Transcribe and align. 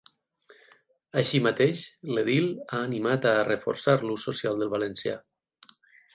Així 1.21 1.41
mateix, 1.47 1.83
l’edil 2.15 2.49
ha 2.69 2.81
animat 2.87 3.29
a 3.33 3.35
“reforçar 3.51 3.97
l’ús 4.07 4.27
social 4.31 4.61
del 4.65 4.75
valencià”. 4.75 5.17